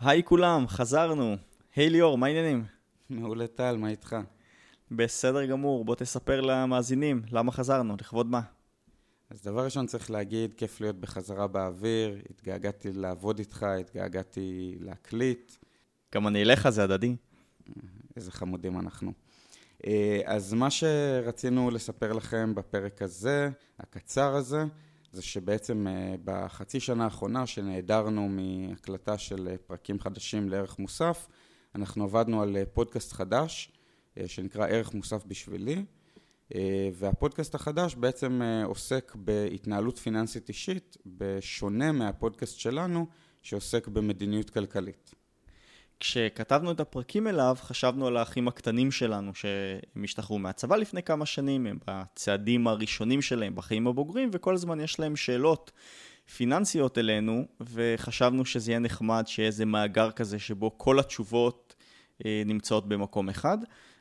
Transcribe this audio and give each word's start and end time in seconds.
היי 0.00 0.24
כולם, 0.24 0.68
חזרנו. 0.68 1.36
היי 1.76 1.90
ליאור, 1.90 2.18
מה 2.18 2.26
העניינים? 2.26 2.64
מעולה 3.10 3.46
טל, 3.46 3.76
מה 3.76 3.88
איתך? 3.88 4.16
בסדר 4.90 5.44
גמור, 5.44 5.84
בוא 5.84 5.94
תספר 5.94 6.40
למאזינים 6.40 7.22
למה 7.30 7.52
חזרנו, 7.52 7.96
לכבוד 8.00 8.26
מה. 8.26 8.40
אז 9.30 9.42
דבר 9.42 9.64
ראשון 9.64 9.86
צריך 9.86 10.10
להגיד, 10.10 10.54
כיף 10.54 10.80
להיות 10.80 10.96
בחזרה 10.96 11.46
באוויר, 11.46 12.18
התגעגעתי 12.30 12.92
לעבוד 12.92 13.38
איתך, 13.38 13.62
התגעגעתי 13.62 14.76
להקליט. 14.80 15.52
גם 16.14 16.26
אני 16.26 16.42
אליך, 16.42 16.68
זה 16.68 16.84
הדדי. 16.84 17.16
איזה 18.16 18.32
חמודים 18.32 18.78
אנחנו. 18.78 19.12
אה, 19.86 20.20
אז 20.24 20.54
מה 20.54 20.70
שרצינו 20.70 21.70
לספר 21.70 22.12
לכם 22.12 22.54
בפרק 22.54 23.02
הזה, 23.02 23.50
הקצר 23.78 24.34
הזה, 24.34 24.64
זה 25.12 25.22
שבעצם 25.22 25.86
אה, 25.86 26.14
בחצי 26.24 26.80
שנה 26.80 27.04
האחרונה 27.04 27.46
שנעדרנו 27.46 28.28
מהקלטה 28.28 29.18
של 29.18 29.48
אה, 29.50 29.56
פרקים 29.66 30.00
חדשים 30.00 30.48
לערך 30.48 30.78
מוסף, 30.78 31.28
אנחנו 31.74 32.04
עבדנו 32.04 32.42
על 32.42 32.56
פודקאסט 32.72 33.12
חדש 33.12 33.72
שנקרא 34.26 34.66
ערך 34.66 34.94
מוסף 34.94 35.24
בשבילי, 35.26 35.84
והפודקאסט 36.94 37.54
החדש 37.54 37.94
בעצם 37.94 38.42
עוסק 38.64 39.12
בהתנהלות 39.14 39.98
פיננסית 39.98 40.48
אישית, 40.48 40.96
בשונה 41.06 41.92
מהפודקאסט 41.92 42.58
שלנו 42.58 43.06
שעוסק 43.42 43.88
במדיניות 43.88 44.50
כלכלית. 44.50 45.14
כשכתבנו 46.00 46.72
את 46.72 46.80
הפרקים 46.80 47.26
אליו, 47.26 47.56
חשבנו 47.60 48.06
על 48.06 48.16
האחים 48.16 48.48
הקטנים 48.48 48.90
שלנו 48.90 49.34
שהם 49.34 50.04
השתחררו 50.04 50.38
מהצבא 50.38 50.76
לפני 50.76 51.02
כמה 51.02 51.26
שנים, 51.26 51.66
הם 51.66 51.78
בצעדים 51.86 52.66
הראשונים 52.66 53.22
שלהם 53.22 53.54
בחיים 53.54 53.86
הבוגרים, 53.86 54.30
וכל 54.32 54.54
הזמן 54.54 54.80
יש 54.80 55.00
להם 55.00 55.16
שאלות 55.16 55.70
פיננסיות 56.36 56.98
אלינו, 56.98 57.44
וחשבנו 57.60 58.44
שזה 58.44 58.70
יהיה 58.70 58.78
נחמד 58.78 59.24
שיהיה 59.26 59.46
איזה 59.46 59.64
מאגר 59.64 60.10
כזה 60.10 60.38
שבו 60.38 60.78
כל 60.78 60.98
התשובות 60.98 61.74
אה, 62.24 62.42
נמצאות 62.46 62.88
במקום 62.88 63.28
אחד. 63.28 63.58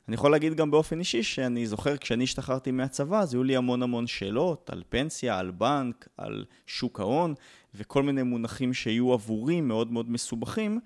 אני 0.08 0.16
יכול 0.16 0.31
להגיד 0.31 0.53
גם 0.53 0.72
באופן 0.72 1.00
אישי 1.00 1.23
שאני 1.23 1.67
זוכר 1.67 1.97
כשאני 1.97 2.23
השתחררתי 2.23 2.72
מהצבא, 2.72 3.19
אז 3.19 3.34
היו 3.34 3.44
לי 3.44 3.56
המון 3.56 3.84
המון 3.84 4.08
שאלות 4.08 4.69
על 4.69 4.84
פנסיה, 4.89 5.39
על 5.39 5.52
בנק, 5.52 6.08
על 6.17 6.45
שוק 6.67 7.00
ההון, 7.00 7.34
וכל 7.75 8.03
מיני 8.03 8.23
מונחים 8.23 8.73
שהיו 8.73 9.13
עבורי 9.13 9.61
מאוד 9.61 9.91
מאוד 9.91 10.11
מסובכים, 10.11 10.80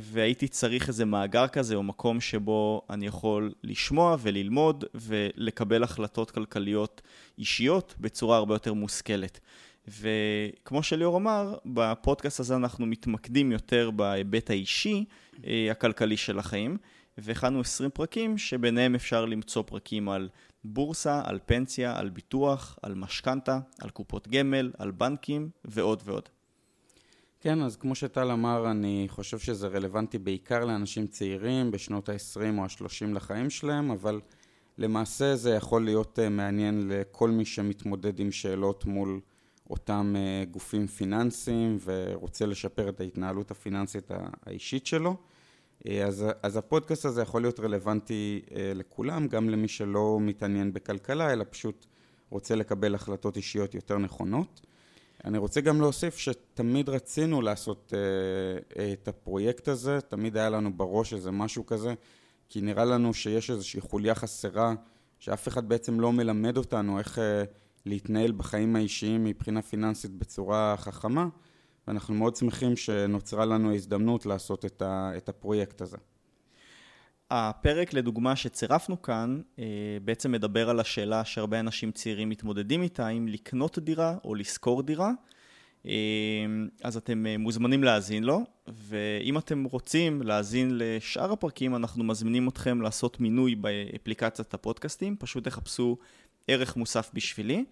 והייתי 0.00 0.48
צריך 0.48 0.88
איזה 0.88 1.04
מאגר 1.04 1.48
כזה, 1.48 1.74
או 1.74 1.82
מקום 1.82 2.20
שבו 2.20 2.82
אני 2.90 3.06
יכול 3.06 3.52
לשמוע 3.62 4.16
וללמוד 4.20 4.84
ולקבל 4.94 5.82
החלטות 5.82 6.30
כלכליות 6.30 7.02
אישיות 7.38 7.94
בצורה 8.00 8.36
הרבה 8.36 8.54
יותר 8.54 8.72
מושכלת. 8.72 9.40
וכמו 9.88 10.82
שליאור 10.82 11.16
אמר, 11.16 11.56
בפודקאסט 11.66 12.40
הזה 12.40 12.56
אנחנו 12.56 12.86
מתמקדים 12.86 13.52
יותר 13.52 13.90
בהיבט 13.90 14.50
האישי, 14.50 15.04
אה, 15.46 15.68
הכלכלי 15.70 16.16
של 16.16 16.38
החיים, 16.38 16.76
והכנו 17.18 17.60
20 17.60 17.90
פרקים, 17.90 18.38
שביניהם 18.38 18.94
אפשר 18.94 19.24
למצוא 19.24 19.62
פרקים 19.62 20.08
על 20.08 20.28
בורסה, 20.64 21.22
על 21.24 21.38
פנסיה, 21.46 21.98
על 21.98 22.10
ביטוח, 22.10 22.78
על 22.82 22.94
משכנתה, 22.94 23.58
על 23.80 23.90
קופות 23.90 24.28
גמל, 24.28 24.72
על 24.78 24.90
בנקים 24.90 25.50
ועוד 25.64 26.02
ועוד. 26.04 26.28
כן, 27.42 27.62
אז 27.62 27.76
כמו 27.76 27.94
שטל 27.94 28.30
אמר, 28.30 28.70
אני 28.70 29.06
חושב 29.08 29.38
שזה 29.38 29.66
רלוונטי 29.68 30.18
בעיקר 30.18 30.64
לאנשים 30.64 31.06
צעירים 31.06 31.70
בשנות 31.70 32.08
ה-20 32.08 32.58
או 32.58 32.64
ה-30 32.64 33.14
לחיים 33.14 33.50
שלהם, 33.50 33.90
אבל 33.90 34.20
למעשה 34.78 35.36
זה 35.36 35.50
יכול 35.50 35.84
להיות 35.84 36.18
uh, 36.18 36.28
מעניין 36.28 36.88
לכל 36.88 37.30
מי 37.30 37.44
שמתמודד 37.44 38.20
עם 38.20 38.32
שאלות 38.32 38.84
מול 38.84 39.20
אותם 39.70 40.14
uh, 40.16 40.50
גופים 40.50 40.86
פיננסיים 40.86 41.78
ורוצה 41.84 42.46
לשפר 42.46 42.88
את 42.88 43.00
ההתנהלות 43.00 43.50
הפיננסית 43.50 44.10
האישית 44.46 44.86
שלו. 44.86 45.16
Uh, 45.84 45.90
אז, 46.06 46.26
אז 46.42 46.56
הפודקאסט 46.56 47.04
הזה 47.04 47.22
יכול 47.22 47.42
להיות 47.42 47.60
רלוונטי 47.60 48.40
לכולם, 48.74 49.28
גם 49.28 49.48
למי 49.48 49.68
שלא 49.68 50.18
מתעניין 50.20 50.72
בכלכלה, 50.72 51.32
אלא 51.32 51.44
פשוט 51.50 51.86
רוצה 52.30 52.54
לקבל 52.54 52.94
החלטות 52.94 53.36
אישיות 53.36 53.74
יותר 53.74 53.98
נכונות. 53.98 54.60
אני 55.24 55.38
רוצה 55.38 55.60
גם 55.60 55.80
להוסיף 55.80 56.18
שתמיד 56.18 56.88
רצינו 56.88 57.42
לעשות 57.42 57.94
אה, 58.76 58.92
את 58.92 59.08
הפרויקט 59.08 59.68
הזה, 59.68 60.00
תמיד 60.00 60.36
היה 60.36 60.50
לנו 60.50 60.72
בראש 60.76 61.14
איזה 61.14 61.30
משהו 61.30 61.66
כזה, 61.66 61.94
כי 62.48 62.60
נראה 62.60 62.84
לנו 62.84 63.14
שיש 63.14 63.50
איזושהי 63.50 63.80
חוליה 63.80 64.14
חסרה, 64.14 64.74
שאף 65.18 65.48
אחד 65.48 65.68
בעצם 65.68 66.00
לא 66.00 66.12
מלמד 66.12 66.56
אותנו 66.56 66.98
איך 66.98 67.18
אה, 67.18 67.44
להתנהל 67.86 68.32
בחיים 68.32 68.76
האישיים 68.76 69.24
מבחינה 69.24 69.62
פיננסית 69.62 70.10
בצורה 70.10 70.74
חכמה, 70.78 71.28
ואנחנו 71.86 72.14
מאוד 72.14 72.36
שמחים 72.36 72.76
שנוצרה 72.76 73.44
לנו 73.44 73.70
ההזדמנות 73.70 74.26
לעשות 74.26 74.64
את, 74.64 74.82
ה, 74.82 75.12
את 75.16 75.28
הפרויקט 75.28 75.80
הזה. 75.80 75.96
הפרק 77.34 77.94
לדוגמה 77.94 78.36
שצירפנו 78.36 79.02
כאן 79.02 79.40
אה, 79.58 79.64
בעצם 80.04 80.32
מדבר 80.32 80.70
על 80.70 80.80
השאלה 80.80 81.24
שהרבה 81.24 81.60
אנשים 81.60 81.92
צעירים 81.92 82.28
מתמודדים 82.28 82.82
איתה, 82.82 83.08
אם 83.08 83.28
לקנות 83.28 83.78
דירה 83.78 84.16
או 84.24 84.34
לשכור 84.34 84.82
דירה. 84.82 85.10
אה, 85.86 85.92
אז 86.84 86.96
אתם 86.96 87.26
אה, 87.26 87.38
מוזמנים 87.38 87.84
להאזין 87.84 88.24
לו, 88.24 88.40
ואם 88.68 89.38
אתם 89.38 89.64
רוצים 89.64 90.22
להאזין 90.22 90.70
לשאר 90.74 91.32
הפרקים, 91.32 91.76
אנחנו 91.76 92.04
מזמינים 92.04 92.48
אתכם 92.48 92.80
לעשות 92.80 93.20
מינוי 93.20 93.54
באפליקציית 93.54 94.54
הפודקאסטים, 94.54 95.16
פשוט 95.16 95.44
תחפשו 95.44 95.96
ערך 96.48 96.76
מוסף 96.76 97.10
בשבילי. 97.14 97.64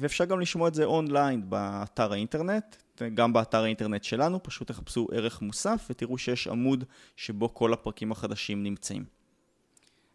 ואפשר 0.00 0.24
גם 0.24 0.40
לשמוע 0.40 0.68
את 0.68 0.74
זה 0.74 0.84
אונליין 0.84 1.50
באתר 1.50 2.12
האינטרנט, 2.12 2.76
גם 3.14 3.32
באתר 3.32 3.62
האינטרנט 3.62 4.04
שלנו, 4.04 4.42
פשוט 4.42 4.68
תחפשו 4.68 5.06
ערך 5.12 5.42
מוסף 5.42 5.86
ותראו 5.90 6.18
שיש 6.18 6.48
עמוד 6.48 6.84
שבו 7.16 7.54
כל 7.54 7.72
הפרקים 7.72 8.12
החדשים 8.12 8.62
נמצאים. 8.62 9.04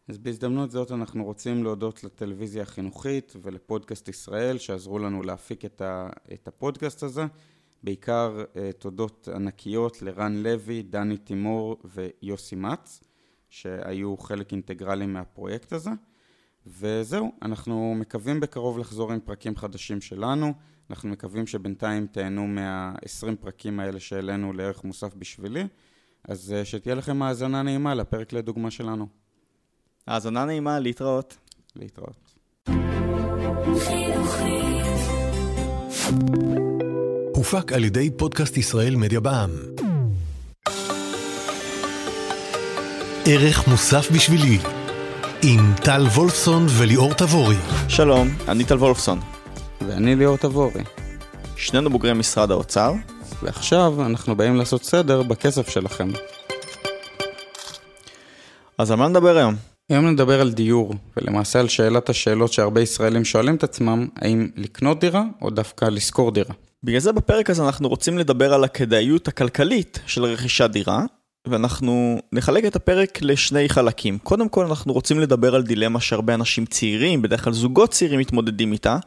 אז 0.07 0.17
בהזדמנות 0.17 0.71
זאת 0.71 0.91
אנחנו 0.91 1.23
רוצים 1.23 1.63
להודות 1.63 2.03
לטלוויזיה 2.03 2.63
החינוכית 2.63 3.35
ולפודקאסט 3.41 4.07
ישראל 4.07 4.57
שעזרו 4.57 4.99
לנו 4.99 5.23
להפיק 5.23 5.65
את, 5.65 5.81
ה, 5.81 6.09
את 6.33 6.47
הפודקאסט 6.47 7.03
הזה. 7.03 7.25
בעיקר 7.83 8.43
uh, 8.53 8.57
תודות 8.77 9.27
ענקיות 9.35 10.01
לרן 10.01 10.43
לוי, 10.43 10.83
דני 10.83 11.17
תימור 11.17 11.77
ויוסי 11.83 12.55
מצ, 12.55 13.03
שהיו 13.49 14.17
חלק 14.17 14.51
אינטגרלי 14.51 15.05
מהפרויקט 15.05 15.73
הזה. 15.73 15.91
וזהו, 16.69 17.31
אנחנו 17.41 17.95
מקווים 17.99 18.39
בקרוב 18.39 18.77
לחזור 18.77 19.11
עם 19.11 19.19
פרקים 19.19 19.55
חדשים 19.55 20.01
שלנו. 20.01 20.53
אנחנו 20.89 21.09
מקווים 21.09 21.47
שבינתיים 21.47 22.07
תהנו 22.11 22.47
מה-20 22.47 23.35
פרקים 23.39 23.79
האלה 23.79 23.99
שהעלינו 23.99 24.53
לערך 24.53 24.83
מוסף 24.83 25.15
בשבילי, 25.15 25.63
אז 26.23 26.53
אה, 26.53 26.65
שתהיה 26.65 26.95
לכם 26.95 27.21
האזנה 27.21 27.61
נעימה 27.61 27.95
לפרק 27.95 28.33
לדוגמה 28.33 28.71
שלנו. 28.71 29.07
האזנה 30.07 30.45
נעימה, 30.45 30.79
להתראות. 30.79 31.37
להתראות. 31.75 32.35
הופק 37.35 37.73
על 37.73 37.83
ידי 37.83 38.09
פודקאסט 38.17 38.57
ישראל 38.57 38.95
מדיה 38.95 39.19
בע"מ. 39.19 39.49
ערך 43.25 43.67
מוסף 43.67 44.11
בשבילי 44.11 44.78
עם 45.43 45.73
טל 45.83 46.01
וולפסון 46.01 46.65
וליאור 46.69 47.13
תבורי. 47.13 47.55
שלום, 47.87 48.27
אני 48.47 48.63
טל 48.65 48.77
וולפסון. 48.77 49.19
ואני 49.87 50.15
ליאור 50.15 50.37
תבורי. 50.37 50.83
שנינו 51.55 51.89
בוגרי 51.89 52.13
משרד 52.13 52.51
האוצר. 52.51 52.93
ועכשיו 53.43 54.05
אנחנו 54.05 54.35
באים 54.35 54.55
לעשות 54.55 54.83
סדר 54.83 55.23
בכסף 55.23 55.69
שלכם. 55.69 56.09
אז 58.77 58.91
על 58.91 58.97
מה 58.97 59.07
נדבר 59.07 59.37
היום? 59.37 59.55
היום 59.89 60.07
נדבר 60.07 60.41
על 60.41 60.51
דיור, 60.51 60.93
ולמעשה 61.17 61.59
על 61.59 61.67
שאלת 61.67 62.09
השאלות 62.09 62.53
שהרבה 62.53 62.81
ישראלים 62.81 63.25
שואלים 63.25 63.55
את 63.55 63.63
עצמם, 63.63 64.07
האם 64.15 64.49
לקנות 64.55 64.99
דירה 64.99 65.23
או 65.41 65.49
דווקא 65.49 65.85
לשכור 65.85 66.31
דירה. 66.31 66.53
בגלל 66.83 66.99
זה 66.99 67.11
בפרק 67.11 67.49
הזה 67.49 67.65
אנחנו 67.65 67.89
רוצים 67.89 68.17
לדבר 68.17 68.53
על 68.53 68.63
הכדאיות 68.63 69.27
הכלכלית 69.27 69.99
של 70.05 70.23
רכישת 70.23 70.69
דירה, 70.69 71.03
ואנחנו 71.47 72.21
נחלק 72.31 72.65
את 72.65 72.75
הפרק 72.75 73.21
לשני 73.21 73.69
חלקים. 73.69 74.17
קודם 74.17 74.49
כל 74.49 74.65
אנחנו 74.65 74.93
רוצים 74.93 75.19
לדבר 75.19 75.55
על 75.55 75.63
דילמה 75.63 75.99
שהרבה 75.99 76.33
אנשים 76.33 76.65
צעירים, 76.65 77.21
בדרך 77.21 77.43
כלל 77.43 77.53
זוגות 77.53 77.91
צעירים 77.91 78.19
מתמודדים 78.19 78.71
איתה, 78.73 78.97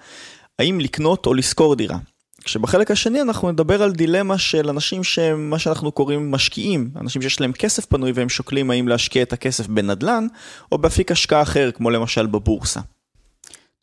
האם 0.58 0.80
לקנות 0.80 1.26
או 1.26 1.34
לשכור 1.34 1.76
דירה. 1.76 1.98
כשבחלק 2.44 2.90
השני 2.90 3.20
אנחנו 3.20 3.50
נדבר 3.50 3.82
על 3.82 3.92
דילמה 3.92 4.38
של 4.38 4.68
אנשים 4.68 5.04
שהם 5.04 5.50
מה 5.50 5.58
שאנחנו 5.58 5.92
קוראים 5.92 6.30
משקיעים, 6.30 6.90
אנשים 7.00 7.22
שיש 7.22 7.40
להם 7.40 7.52
כסף 7.52 7.84
פנוי 7.84 8.12
והם 8.12 8.28
שוקלים 8.28 8.70
האם 8.70 8.88
להשקיע 8.88 9.22
את 9.22 9.32
הכסף 9.32 9.66
בנדל"ן 9.66 10.26
או 10.72 10.78
באפיק 10.78 11.12
השקעה 11.12 11.42
אחר 11.42 11.70
כמו 11.70 11.90
למשל 11.90 12.26
בבורסה. 12.26 12.80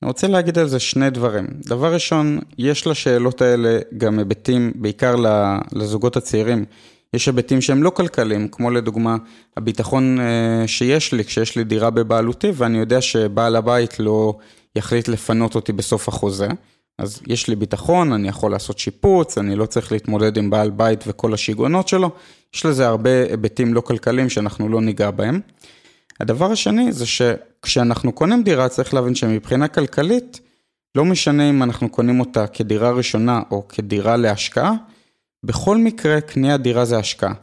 אני 0.02 0.08
רוצה 0.08 0.28
להגיד 0.28 0.58
על 0.58 0.68
זה 0.68 0.80
שני 0.80 1.10
דברים. 1.10 1.48
דבר 1.66 1.94
ראשון, 1.94 2.40
יש 2.58 2.88
לשאלות 2.88 3.42
האלה 3.42 3.80
גם 3.98 4.20
היבטים, 4.20 4.72
בעיקר 4.76 5.16
לזוגות 5.72 6.18
הצעירים, 6.18 6.66
יש 7.14 7.26
היבטים 7.26 7.62
שהם 7.62 7.84
לא 7.84 7.90
כלכליים, 7.90 8.48
כמו 8.48 8.72
לדוגמה 8.72 9.18
הביטחון 9.58 10.20
אה, 10.20 10.68
שיש 10.68 11.14
לי 11.14 11.24
כשיש 11.24 11.56
לי 11.56 11.64
דירה 11.64 11.90
בבעלותי 11.90 12.52
ואני 12.54 12.78
יודע 12.78 13.02
שבעל 13.02 13.56
הבית 13.56 14.00
לא 14.00 14.38
יחליט 14.76 15.08
לפנות 15.08 15.56
אותי 15.56 15.74
בסוף 15.74 16.08
החוזה. 16.08 16.48
אז 17.00 17.22
יש 17.28 17.48
לי 17.48 17.56
ביטחון, 17.56 18.14
אני 18.14 18.28
יכול 18.28 18.52
לעשות 18.52 18.80
שיפוץ, 18.80 19.38
אני 19.38 19.56
לא 19.56 19.66
צריך 19.66 19.92
להתמודד 19.92 20.38
עם 20.38 20.50
בעל 20.50 20.70
בית 20.70 21.04
וכל 21.08 21.34
השיגעונות 21.34 21.88
שלו, 21.88 22.10
יש 22.56 22.66
לזה 22.66 22.88
הרבה 22.88 23.24
היבטים 23.30 23.74
לא 23.74 23.82
כלכליים 23.82 24.30
שאנחנו 24.30 24.70
לא 24.70 24.82
ניגע 24.82 25.12
בהם. 25.12 25.40
הדבר 26.20 26.52
השני 26.52 26.92
זה 26.92 27.06
שכשאנחנו 27.06 28.12
קונים 28.12 28.44
דירה 28.44 28.70
צריך 28.70 28.94
להבין 28.94 29.16
שמבחינה 29.16 29.68
כלכלית, 29.68 30.40
לא 30.96 31.06
משנה 31.06 31.50
אם 31.50 31.64
אנחנו 31.64 31.90
קונים 31.90 32.20
אותה 32.20 32.48
כדירה 32.48 32.92
ראשונה 32.92 33.42
או 33.52 33.68
כדירה 33.68 34.18
להשקעה, 34.18 34.74
בכל 35.44 35.78
מקרה 35.78 36.22
קניית 36.22 36.62
דירה 36.62 36.86
זה 36.86 36.98
השקעה. 36.98 37.34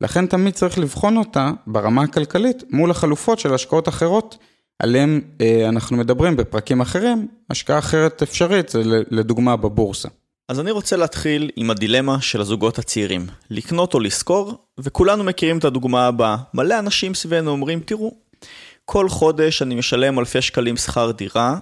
לכן 0.00 0.26
תמיד 0.26 0.54
צריך 0.54 0.78
לבחון 0.78 1.16
אותה 1.16 1.50
ברמה 1.66 2.02
הכלכלית 2.02 2.62
מול 2.70 2.90
החלופות 2.90 3.38
של 3.38 3.54
השקעות 3.54 3.88
אחרות 3.88 4.38
עליהן 4.78 5.20
אה, 5.40 5.68
אנחנו 5.68 5.96
מדברים 5.96 6.36
בפרקים 6.36 6.80
אחרים, 6.80 7.28
השקעה 7.50 7.78
אחרת 7.78 8.22
אפשרית 8.22 8.68
זה 8.68 8.82
לדוגמה 9.10 9.56
בבורסה. 9.56 10.08
אז 10.48 10.60
אני 10.60 10.70
רוצה 10.70 10.96
להתחיל 10.96 11.50
עם 11.56 11.70
הדילמה 11.70 12.20
של 12.20 12.40
הזוגות 12.40 12.78
הצעירים, 12.78 13.26
לקנות 13.50 13.94
או 13.94 14.00
לשכור, 14.00 14.54
וכולנו 14.80 15.24
מכירים 15.24 15.58
את 15.58 15.64
הדוגמה 15.64 16.06
הבאה. 16.06 16.36
מלא 16.54 16.78
אנשים 16.78 17.14
סביבנו 17.14 17.50
אומרים, 17.50 17.80
תראו, 17.80 18.14
כל 18.84 19.08
חודש 19.08 19.62
אני 19.62 19.74
משלם 19.74 20.18
אלפי 20.18 20.42
שקלים 20.42 20.76
שכר 20.76 21.10
דירה 21.10 21.56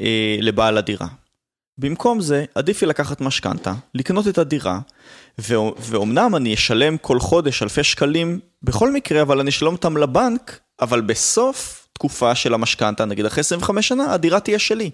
אה, 0.00 0.36
לבעל 0.40 0.78
הדירה. 0.78 1.06
במקום 1.78 2.20
זה, 2.20 2.44
עדיף 2.54 2.82
לי 2.82 2.88
לקחת 2.88 3.20
משכנתה, 3.20 3.74
לקנות 3.94 4.28
את 4.28 4.38
הדירה, 4.38 4.80
ואומנם 5.38 6.36
אני 6.36 6.54
אשלם 6.54 6.96
כל 6.96 7.20
חודש 7.20 7.62
אלפי 7.62 7.84
שקלים 7.84 8.40
בכל 8.62 8.92
מקרה, 8.92 9.22
אבל 9.22 9.40
אני 9.40 9.50
אשלם 9.50 9.72
אותם 9.72 9.96
לבנק, 9.96 10.58
אבל 10.80 11.00
בסוף 11.00 11.88
תקופה 11.92 12.34
של 12.34 12.54
המשכנתה, 12.54 13.04
נגיד 13.04 13.26
אחרי 13.26 13.40
25 13.40 13.88
שנה, 13.88 14.14
הדירה 14.14 14.40
תהיה 14.40 14.58
שלי. 14.58 14.90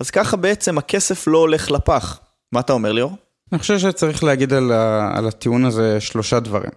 אז 0.00 0.10
ככה 0.10 0.36
בעצם 0.36 0.78
הכסף 0.78 1.26
לא 1.26 1.38
הולך 1.38 1.70
לפח. 1.70 2.20
מה 2.52 2.60
אתה 2.60 2.72
אומר 2.72 2.92
ליאור? 2.92 3.12
אני 3.52 3.58
חושב 3.58 3.78
שצריך 3.78 4.24
להגיד 4.24 4.52
על, 4.52 4.72
ה, 4.72 5.10
על 5.14 5.28
הטיעון 5.28 5.64
הזה 5.64 6.00
שלושה 6.00 6.40
דברים. 6.40 6.70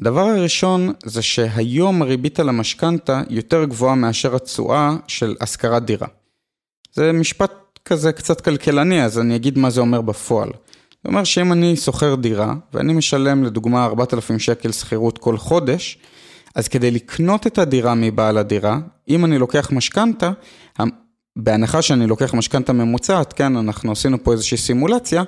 הדבר 0.00 0.20
הראשון 0.20 0.92
זה 1.04 1.22
שהיום 1.22 2.02
הריבית 2.02 2.40
על 2.40 2.48
המשכנתה 2.48 3.22
יותר 3.28 3.64
גבוהה 3.64 3.94
מאשר 3.94 4.36
התשואה 4.36 4.90
של 5.06 5.34
השכרת 5.40 5.84
דירה. 5.84 6.06
זה 6.92 7.12
משפט 7.12 7.52
כזה 7.88 8.12
קצת 8.12 8.40
כלכלני, 8.40 9.04
אז 9.04 9.18
אני 9.18 9.36
אגיד 9.36 9.58
מה 9.58 9.70
זה 9.70 9.80
אומר 9.80 10.00
בפועל. 10.00 10.48
זה 10.48 11.08
אומר 11.08 11.24
שאם 11.24 11.52
אני 11.52 11.76
שוכר 11.76 12.14
דירה, 12.14 12.54
ואני 12.74 12.92
משלם 12.92 13.44
לדוגמה 13.44 13.84
4,000 13.84 14.38
שקל 14.38 14.72
שכירות 14.72 15.18
כל 15.18 15.36
חודש, 15.36 15.98
אז 16.54 16.68
כדי 16.68 16.90
לקנות 16.90 17.46
את 17.46 17.58
הדירה 17.58 17.94
מבעל 17.94 18.38
הדירה, 18.38 18.78
אם 19.08 19.24
אני 19.24 19.38
לוקח 19.38 19.70
משכנתה, 19.72 20.30
בהנחה 21.36 21.82
שאני 21.82 22.06
לוקח 22.06 22.34
משכנתה 22.34 22.72
ממוצעת, 22.72 23.32
כן, 23.32 23.56
אנחנו 23.56 23.92
עשינו 23.92 24.24
פה 24.24 24.32
איזושהי 24.32 24.58
סימולציה, 24.58 25.22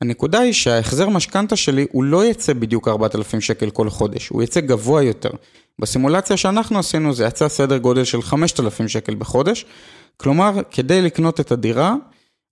הנקודה 0.00 0.40
היא 0.40 0.52
שההחזר 0.52 1.08
משכנתה 1.08 1.56
שלי 1.56 1.86
הוא 1.92 2.04
לא 2.04 2.24
יצא 2.24 2.52
בדיוק 2.52 2.88
4,000 2.88 3.40
שקל 3.40 3.70
כל 3.70 3.90
חודש, 3.90 4.28
הוא 4.28 4.42
יצא 4.42 4.60
גבוה 4.60 5.02
יותר. 5.02 5.30
בסימולציה 5.80 6.36
שאנחנו 6.36 6.78
עשינו 6.78 7.14
זה 7.14 7.24
יצא 7.24 7.48
סדר 7.48 7.78
גודל 7.78 8.04
של 8.04 8.22
5,000 8.22 8.88
שקל 8.88 9.14
בחודש, 9.14 9.64
כלומר, 10.16 10.52
כדי 10.70 11.02
לקנות 11.02 11.40
את 11.40 11.52
הדירה, 11.52 11.94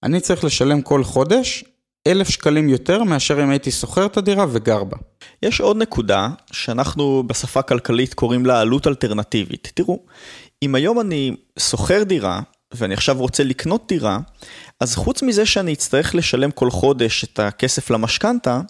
אני 0.03 0.21
צריך 0.21 0.45
לשלם 0.45 0.83
כל 0.83 1.05
חודש 1.05 1.65
1,000 2.07 2.29
שקלים 2.29 2.69
יותר 2.69 3.03
מאשר 3.03 3.43
אם 3.43 3.51
הייתי 3.51 3.71
שוכר 3.71 4.07
את 4.07 4.17
הדירה 4.17 4.47
וגר 4.49 4.85
בה. 4.85 4.97
יש 5.43 5.61
עוד 5.61 5.77
נקודה 5.77 6.29
שאנחנו 6.53 7.23
בשפה 7.27 7.63
כלכלית 7.63 8.15
קוראים 8.15 8.47
לה 8.47 8.61
עלות 8.61 8.87
אלטרנטיבית. 8.87 9.73
תראו, 9.75 9.99
אם 10.63 10.75
היום 10.75 11.01
אני 11.01 11.37
שוכר 11.59 12.03
דירה, 12.03 12.41
ואני 12.75 12.95
עכשיו 12.95 13.17
רוצה 13.19 13.45
לקנות 13.45 13.85
דירה, 13.89 14.19
אז 14.81 14.97
חוץ 14.97 15.23
מזה 15.23 15.47
שאני 15.47 15.73
אצטרך 15.73 16.15
לשלם 16.15 16.51
כל 16.51 16.71
חודש 16.71 17.25
את 17.25 17.39
הכסף 17.39 17.91
למשכנתה, 17.91 18.61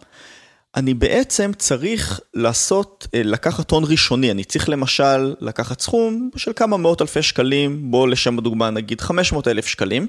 אני 0.76 0.94
בעצם 0.94 1.50
צריך 1.58 2.20
לעשות, 2.34 3.06
אה, 3.14 3.22
לקחת 3.24 3.70
הון 3.70 3.84
ראשוני, 3.84 4.30
אני 4.30 4.44
צריך 4.44 4.68
למשל 4.68 5.34
לקחת 5.40 5.80
סכום 5.80 6.30
של 6.36 6.52
כמה 6.56 6.76
מאות 6.76 7.02
אלפי 7.02 7.22
שקלים, 7.22 7.90
בוא 7.90 8.08
לשם 8.08 8.38
הדוגמה 8.38 8.70
נגיד 8.70 9.00
500 9.00 9.48
אלף 9.48 9.66
שקלים, 9.66 10.06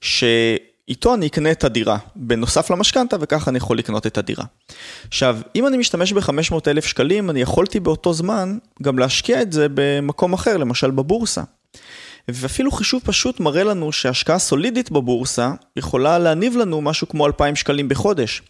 שאיתו 0.00 1.14
אני 1.14 1.26
אקנה 1.26 1.50
את 1.50 1.64
הדירה, 1.64 1.98
בנוסף 2.16 2.70
למשכנתה, 2.70 3.16
וככה 3.20 3.50
אני 3.50 3.58
יכול 3.58 3.78
לקנות 3.78 4.06
את 4.06 4.18
הדירה. 4.18 4.44
עכשיו, 5.08 5.38
אם 5.54 5.66
אני 5.66 5.76
משתמש 5.76 6.12
ב-500 6.12 6.54
אלף 6.66 6.84
שקלים, 6.84 7.30
אני 7.30 7.40
יכולתי 7.40 7.80
באותו 7.80 8.12
זמן 8.12 8.58
גם 8.82 8.98
להשקיע 8.98 9.42
את 9.42 9.52
זה 9.52 9.66
במקום 9.74 10.32
אחר, 10.32 10.56
למשל 10.56 10.90
בבורסה. 10.90 11.42
ואפילו 12.28 12.70
חישוב 12.70 13.02
פשוט 13.04 13.40
מראה 13.40 13.64
לנו 13.64 13.92
שהשקעה 13.92 14.38
סולידית 14.38 14.90
בבורסה 14.90 15.52
יכולה 15.76 16.18
להניב 16.18 16.56
לנו 16.56 16.80
משהו 16.80 17.08
כמו 17.08 17.26
2,000 17.26 17.56
שקלים 17.56 17.88
בחודש. 17.88 18.42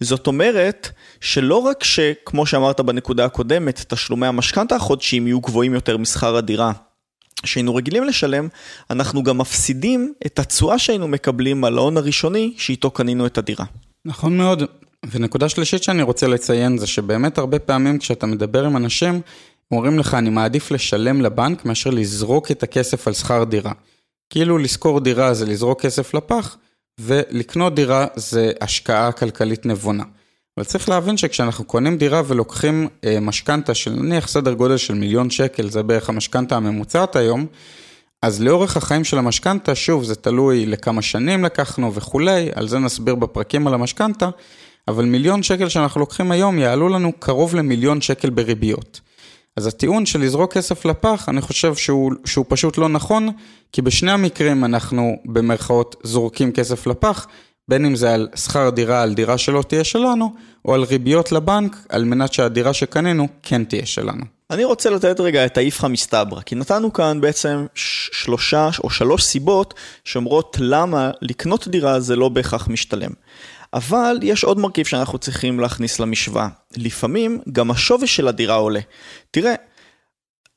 זאת 0.00 0.26
אומרת 0.26 0.88
שלא 1.20 1.56
רק 1.56 1.84
שכמו 1.84 2.46
שאמרת 2.46 2.80
בנקודה 2.80 3.24
הקודמת, 3.24 3.84
תשלומי 3.88 4.26
המשכנתה 4.26 4.76
החודשיים 4.76 5.26
יהיו 5.26 5.40
גבוהים 5.40 5.74
יותר 5.74 5.96
משכר 5.96 6.36
הדירה 6.36 6.72
שהיינו 7.44 7.74
רגילים 7.74 8.04
לשלם, 8.04 8.48
אנחנו 8.90 9.22
גם 9.22 9.38
מפסידים 9.38 10.12
את 10.26 10.38
התשואה 10.38 10.78
שהיינו 10.78 11.08
מקבלים 11.08 11.64
על 11.64 11.78
ההון 11.78 11.96
הראשוני 11.96 12.54
שאיתו 12.56 12.90
קנינו 12.90 13.26
את 13.26 13.38
הדירה. 13.38 13.64
נכון 14.04 14.36
מאוד. 14.36 14.62
ונקודה 15.10 15.48
שלישית 15.48 15.82
שאני 15.82 16.02
רוצה 16.02 16.28
לציין 16.28 16.78
זה 16.78 16.86
שבאמת 16.86 17.38
הרבה 17.38 17.58
פעמים 17.58 17.98
כשאתה 17.98 18.26
מדבר 18.26 18.64
עם 18.64 18.76
אנשים, 18.76 19.20
אומרים 19.72 19.98
לך, 19.98 20.14
אני 20.14 20.30
מעדיף 20.30 20.70
לשלם 20.70 21.20
לבנק 21.20 21.64
מאשר 21.64 21.90
לזרוק 21.90 22.50
את 22.50 22.62
הכסף 22.62 23.08
על 23.08 23.14
שכר 23.14 23.44
דירה. 23.44 23.72
כאילו 24.30 24.58
לשכור 24.58 25.00
דירה 25.00 25.34
זה 25.34 25.46
לזרוק 25.46 25.80
כסף 25.80 26.14
לפח, 26.14 26.56
ולקנות 27.00 27.74
דירה 27.74 28.06
זה 28.16 28.52
השקעה 28.60 29.12
כלכלית 29.12 29.66
נבונה. 29.66 30.04
אבל 30.56 30.66
צריך 30.66 30.88
להבין 30.88 31.16
שכשאנחנו 31.16 31.64
קונים 31.64 31.98
דירה 31.98 32.22
ולוקחים 32.26 32.88
אה, 33.04 33.20
משכנתה 33.20 33.74
של 33.74 33.90
נניח 33.90 34.28
סדר 34.28 34.52
גודל 34.52 34.76
של 34.76 34.94
מיליון 34.94 35.30
שקל, 35.30 35.70
זה 35.70 35.82
בערך 35.82 36.08
המשכנתה 36.08 36.56
הממוצעת 36.56 37.16
היום, 37.16 37.46
אז 38.22 38.42
לאורך 38.42 38.76
החיים 38.76 39.04
של 39.04 39.18
המשכנתה, 39.18 39.74
שוב, 39.74 40.04
זה 40.04 40.14
תלוי 40.14 40.66
לכמה 40.66 41.02
שנים 41.02 41.44
לקחנו 41.44 41.94
וכולי, 41.94 42.48
על 42.54 42.68
זה 42.68 42.78
נסביר 42.78 43.14
בפרקים 43.14 43.66
על 43.66 43.74
המשכנתה, 43.74 44.28
אבל 44.88 45.04
מיליון 45.04 45.42
שקל 45.42 45.68
שאנחנו 45.68 46.00
לוקחים 46.00 46.32
היום 46.32 46.58
יעלו 46.58 46.88
לנו 46.88 47.12
קרוב 47.18 47.54
למיליון 47.54 48.00
שקל 48.00 48.30
בריביות. 48.30 49.00
אז 49.60 49.66
הטיעון 49.66 50.06
של 50.06 50.20
לזרוק 50.20 50.52
כסף 50.52 50.84
לפח, 50.84 51.28
אני 51.28 51.40
חושב 51.40 51.74
שהוא, 51.74 52.12
שהוא 52.24 52.44
פשוט 52.48 52.78
לא 52.78 52.88
נכון, 52.88 53.28
כי 53.72 53.82
בשני 53.82 54.10
המקרים 54.10 54.64
אנחנו 54.64 55.16
במרכאות 55.24 55.96
זורקים 56.02 56.52
כסף 56.52 56.86
לפח, 56.86 57.26
בין 57.68 57.84
אם 57.84 57.96
זה 57.96 58.14
על 58.14 58.28
שכר 58.34 58.70
דירה 58.70 59.02
על 59.02 59.14
דירה 59.14 59.38
שלא 59.38 59.62
תהיה 59.62 59.84
שלנו, 59.84 60.34
או 60.64 60.74
על 60.74 60.82
ריביות 60.82 61.32
לבנק, 61.32 61.76
על 61.88 62.04
מנת 62.04 62.32
שהדירה 62.32 62.72
שקנינו 62.72 63.28
כן 63.42 63.64
תהיה 63.64 63.86
שלנו. 63.86 64.24
אני 64.50 64.64
רוצה 64.64 64.90
לתת 64.90 65.20
רגע 65.20 65.46
את 65.46 65.56
האיפכא 65.56 65.86
מסתברא, 65.86 66.40
כי 66.40 66.54
נתנו 66.54 66.92
כאן 66.92 67.20
בעצם 67.20 67.66
שלושה 67.74 68.68
או 68.84 68.90
שלוש 68.90 69.24
סיבות 69.24 69.74
שאומרות 70.04 70.56
למה 70.60 71.10
לקנות 71.22 71.68
דירה 71.68 72.00
זה 72.00 72.16
לא 72.16 72.28
בהכרח 72.28 72.68
משתלם. 72.68 73.10
אבל 73.74 74.18
יש 74.22 74.44
עוד 74.44 74.58
מרכיב 74.58 74.86
שאנחנו 74.86 75.18
צריכים 75.18 75.60
להכניס 75.60 76.00
למשוואה. 76.00 76.48
לפעמים 76.76 77.40
גם 77.52 77.70
השווי 77.70 78.06
של 78.06 78.28
הדירה 78.28 78.54
עולה. 78.54 78.80
תראה, 79.30 79.54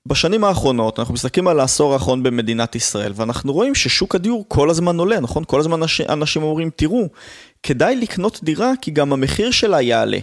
בשנים 0.05 0.43
האחרונות, 0.43 0.99
אנחנו 0.99 1.13
מסתכלים 1.13 1.47
על 1.47 1.59
העשור 1.59 1.93
האחרון 1.93 2.23
במדינת 2.23 2.75
ישראל, 2.75 3.11
ואנחנו 3.15 3.53
רואים 3.53 3.75
ששוק 3.75 4.15
הדיור 4.15 4.45
כל 4.47 4.69
הזמן 4.69 4.99
עולה, 4.99 5.19
נכון? 5.19 5.43
כל 5.47 5.59
הזמן 5.59 5.79
אנשים 6.09 6.43
אומרים, 6.43 6.69
תראו, 6.75 7.07
כדאי 7.63 7.95
לקנות 7.95 8.39
דירה 8.43 8.71
כי 8.81 8.91
גם 8.91 9.13
המחיר 9.13 9.51
שלה 9.51 9.81
יעלה. 9.81 10.17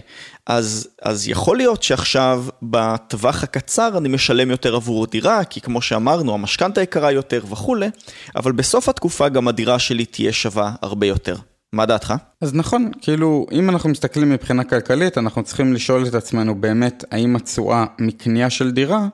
אז, 0.45 0.87
אז 1.01 1.27
יכול 1.27 1.57
להיות 1.57 1.83
שעכשיו 1.83 2.45
בטווח 2.63 3.43
הקצר 3.43 3.97
אני 3.97 4.09
משלם 4.09 4.51
יותר 4.51 4.75
עבור 4.75 5.07
דירה, 5.07 5.43
כי 5.43 5.61
כמו 5.61 5.81
שאמרנו, 5.81 6.33
המשכנתה 6.33 6.81
יקרה 6.81 7.11
יותר 7.11 7.43
וכולי, 7.49 7.89
אבל 8.35 8.51
בסוף 8.51 8.89
התקופה 8.89 9.29
גם 9.29 9.47
הדירה 9.47 9.79
שלי 9.79 10.05
תהיה 10.05 10.33
שווה 10.33 10.71
הרבה 10.81 11.07
יותר. 11.07 11.35
מה 11.73 11.85
דעתך? 11.85 12.13
אז 12.41 12.53
נכון, 12.53 12.91
כאילו, 13.01 13.45
אם 13.51 13.69
אנחנו 13.69 13.89
מסתכלים 13.89 14.29
מבחינה 14.29 14.63
כלכלית, 14.63 15.17
אנחנו 15.17 15.43
צריכים 15.43 15.73
לשאול 15.73 16.07
את 16.07 16.15
עצמנו 16.15 16.55
באמת, 16.55 17.03
האם 17.11 17.35
התשואה 17.35 17.85
מקנייה 17.99 18.49
של 18.49 18.71
דירה, 18.71 19.07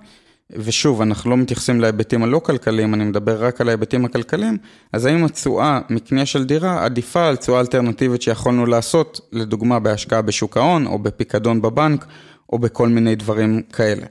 ושוב, 0.50 1.02
אנחנו 1.02 1.30
לא 1.30 1.38
מתייחסים 1.38 1.82
להיבטים 1.82 2.24
הלא 2.24 2.40
כלכליים, 2.40 2.94
אני 2.94 3.04
מדבר 3.04 3.46
רק 3.46 3.62
על 3.62 3.68
ההיבטים 3.68 4.06
הכלכליים, 4.06 4.58
אז 4.94 5.06
האם 5.06 5.26
התשואה 5.26 5.80
מקנייה 5.90 6.26
של 6.26 6.46
דירה 6.46 6.86
עדיפה 6.86 7.28
על 7.28 7.36
תשואה 7.36 7.60
אלטרנטיבית 7.60 8.22
שיכולנו 8.22 8.66
לעשות, 8.66 9.22
לדוגמה 9.32 9.80
בהשקעה 9.80 10.22
בשוק 10.22 10.58
ההון, 10.58 10.88
או 10.88 11.00
בפיקדון 11.00 11.62
בבנק, 11.62 12.06
או 12.54 12.60
בכל 12.60 12.88
מיני 12.88 13.16
דברים 13.16 13.62
כאלה. 13.74 14.06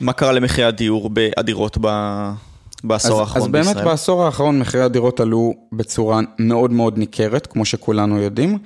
מה 0.00 0.12
קרה 0.12 0.32
למחירי 0.32 0.66
הדיור 0.66 1.10
הדירות 1.36 1.78
ב... 1.80 1.86
בעשור 2.84 3.20
האחרון 3.20 3.42
אז 3.42 3.48
בישראל. 3.48 3.68
אז 3.68 3.74
באמת 3.74 3.86
בעשור 3.86 4.24
האחרון 4.24 4.58
מחירי 4.58 4.82
הדירות 4.82 5.20
עלו 5.20 5.54
בצורה 5.72 6.20
מאוד 6.38 6.72
מאוד 6.72 6.98
ניכרת, 6.98 7.46
כמו 7.46 7.64
שכולנו 7.64 8.18
יודעים. 8.18 8.58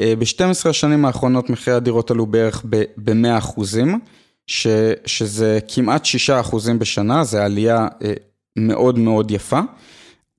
אה, 0.00 0.14
ב-12 0.18 0.68
השנים 0.68 1.04
האחרונות 1.04 1.50
מחירי 1.50 1.76
הדירות 1.76 2.10
עלו 2.10 2.26
בערך 2.26 2.64
ב-100 2.96 3.38
אחוזים, 3.38 4.00
ש- 4.46 4.66
שזה 5.06 5.58
כמעט 5.68 6.04
6 6.04 6.30
אחוזים 6.30 6.78
בשנה, 6.78 7.24
זו 7.24 7.38
עלייה 7.38 7.88
אה, 8.04 8.12
מאוד 8.58 8.98
מאוד 8.98 9.30
יפה. 9.30 9.60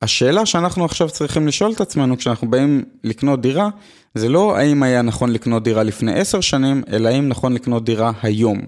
השאלה 0.01 0.45
שאנחנו 0.45 0.85
עכשיו 0.85 1.09
צריכים 1.09 1.47
לשאול 1.47 1.71
את 1.71 1.81
עצמנו 1.81 2.17
כשאנחנו 2.17 2.49
באים 2.49 2.83
לקנות 3.03 3.41
דירה, 3.41 3.69
זה 4.15 4.29
לא 4.29 4.57
האם 4.57 4.83
היה 4.83 5.01
נכון 5.01 5.31
לקנות 5.31 5.63
דירה 5.63 5.83
לפני 5.83 6.13
עשר 6.19 6.41
שנים, 6.41 6.83
אלא 6.91 7.09
האם 7.09 7.27
נכון 7.27 7.53
לקנות 7.53 7.85
דירה 7.85 8.11
היום. 8.21 8.59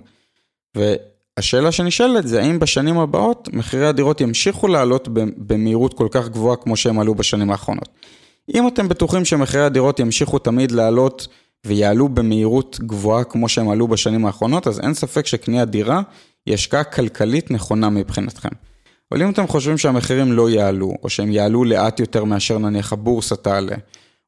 והשאלה 1.38 1.71
שנשאלת 1.71 2.27
זה 2.27 2.41
האם 2.41 2.59
בשנים 2.59 2.97
הבאות 2.97 3.50
מחירי 3.53 3.88
הדירות 3.88 4.21
ימשיכו 4.21 4.67
לעלות 4.67 5.07
במהירות 5.38 5.93
כל 5.93 6.07
כך 6.11 6.29
גבוהה 6.29 6.55
כמו 6.55 6.75
שהם 6.75 7.00
עלו 7.00 7.15
בשנים 7.15 7.51
האחרונות. 7.51 7.89
אם 8.55 8.67
אתם 8.67 8.88
בטוחים 8.88 9.25
שמחירי 9.25 9.63
הדירות 9.63 10.00
ימשיכו 10.00 10.39
תמיד 10.39 10.71
לעלות 10.71 11.27
ויעלו 11.65 12.09
במהירות 12.09 12.79
גבוהה 12.79 13.23
כמו 13.23 13.50
שהם 13.50 13.69
עלו 13.69 13.88
בשנים 13.88 14.25
האחרונות, 14.25 14.67
אז 14.67 14.79
אין 14.79 14.93
ספק 14.93 15.25
שקניית 15.25 15.69
דירה 15.69 16.01
היא 16.45 16.53
השקעה 16.53 16.83
כלכלית 16.83 17.51
נכונה 17.51 17.89
מבחינתכם. 17.89 18.50
אבל 19.11 19.23
אם 19.23 19.29
אתם 19.29 19.47
חושבים 19.47 19.77
שהמחירים 19.77 20.33
לא 20.33 20.50
יעלו, 20.50 20.93
או 21.03 21.09
שהם 21.09 21.31
יעלו 21.31 21.63
לאט 21.63 22.00
יותר 22.00 22.23
מאשר 22.23 22.57
נניח 22.57 22.93
הבורסה 22.93 23.35
תעלה, 23.35 23.75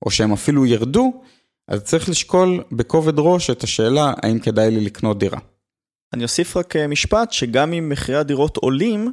או 0.05 0.12
שהם 0.12 0.33
אפילו 0.33 0.65
ירדו, 0.65 1.22
אז 1.67 1.83
צריך 1.83 2.10
לשקול 2.10 2.63
בכובד 2.72 3.13
ראש 3.17 3.50
את 3.50 3.63
השאלה 3.63 4.13
האם 4.24 4.39
כדאי 4.39 4.72
לי 4.72 4.81
לקנות 4.81 5.19
דירה. 5.19 5.39
אני 6.13 6.24
אוסיף 6.24 6.58
רק 6.58 6.75
אה, 6.75 6.88
משפט 6.88 7.32
שגם 7.32 7.74
אם 7.74 7.89
מחירי 7.89 8.17
הדירות 8.17 8.58
עולים, 8.58 9.12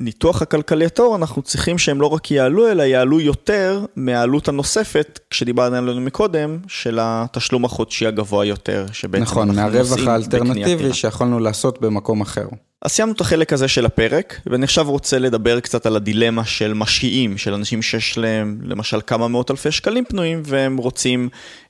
בניתוח 0.00 0.42
הכלכלי 0.42 0.86
הטהור 0.86 1.16
אנחנו 1.16 1.42
צריכים 1.42 1.78
שהם 1.78 2.00
לא 2.00 2.06
רק 2.06 2.30
יעלו, 2.30 2.70
אלא 2.70 2.82
יעלו 2.82 3.20
יותר 3.20 3.84
מהעלות 3.96 4.48
הנוספת, 4.48 5.20
כשדיברנו 5.30 5.76
עלינו 5.76 6.00
מקודם, 6.00 6.58
של 6.68 6.98
התשלום 7.02 7.64
החודשי 7.64 8.06
הגבוה 8.06 8.44
יותר, 8.44 8.86
שבעצם 8.92 9.22
נכון, 9.22 9.56
מהרווח 9.56 10.06
האלטרנטיבי 10.06 10.92
שיכולנו 10.92 11.38
לעשות 11.38 11.80
במקום 11.80 12.20
אחר. 12.20 12.46
אז 12.82 12.90
סיימנו 12.90 13.14
את 13.14 13.20
החלק 13.20 13.52
הזה 13.52 13.68
של 13.68 13.86
הפרק, 13.86 14.40
ואני 14.46 14.64
עכשיו 14.64 14.90
רוצה 14.90 15.18
לדבר 15.18 15.60
קצת 15.60 15.86
על 15.86 15.96
הדילמה 15.96 16.44
של 16.44 16.74
משקיעים, 16.74 17.38
של 17.38 17.54
אנשים 17.54 17.82
שיש 17.82 18.18
להם 18.18 18.58
למשל 18.62 19.00
כמה 19.06 19.28
מאות 19.28 19.50
אלפי 19.50 19.70
שקלים 19.70 20.04
פנויים, 20.04 20.42
והם 20.44 20.76
רוצים, 20.76 21.28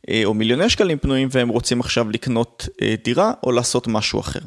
אה, 0.09 0.23
או 0.25 0.35
מיליוני 0.35 0.71
שקלים 0.71 0.99
פנויים, 0.99 1.29
והם 1.31 1.49
רוצים 1.49 1.81
עכשיו 1.81 2.11
לקנות 2.11 2.69
אה, 2.83 2.95
דירה 3.05 3.33
או 3.43 3.53
לעשות 3.53 3.89
משהו 3.89 4.21
אחר. 4.21 4.41